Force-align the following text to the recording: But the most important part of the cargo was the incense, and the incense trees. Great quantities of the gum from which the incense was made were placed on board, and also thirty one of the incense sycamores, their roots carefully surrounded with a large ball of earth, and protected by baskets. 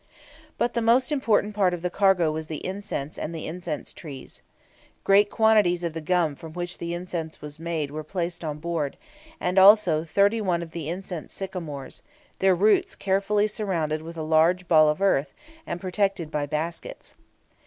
But 0.57 0.73
the 0.73 0.81
most 0.81 1.11
important 1.11 1.53
part 1.53 1.75
of 1.75 1.83
the 1.83 1.91
cargo 1.91 2.31
was 2.31 2.47
the 2.47 2.65
incense, 2.65 3.19
and 3.19 3.35
the 3.35 3.45
incense 3.45 3.93
trees. 3.93 4.41
Great 5.03 5.29
quantities 5.29 5.83
of 5.83 5.93
the 5.93 6.01
gum 6.01 6.33
from 6.33 6.53
which 6.53 6.79
the 6.79 6.95
incense 6.95 7.39
was 7.39 7.59
made 7.59 7.91
were 7.91 8.03
placed 8.03 8.43
on 8.43 8.57
board, 8.57 8.97
and 9.39 9.59
also 9.59 10.03
thirty 10.03 10.41
one 10.41 10.63
of 10.63 10.71
the 10.71 10.89
incense 10.89 11.33
sycamores, 11.33 12.01
their 12.39 12.55
roots 12.55 12.95
carefully 12.95 13.45
surrounded 13.47 14.01
with 14.01 14.17
a 14.17 14.23
large 14.23 14.67
ball 14.67 14.89
of 14.89 15.03
earth, 15.03 15.35
and 15.67 15.79
protected 15.79 16.31
by 16.31 16.47
baskets. 16.47 17.13